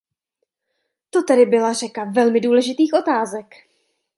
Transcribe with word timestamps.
To 1.09 1.23
tedy 1.23 1.45
byla 1.45 1.73
řada 1.73 2.03
velmi 2.03 2.39
důležitých 2.39 2.93
otázek. 2.93 3.55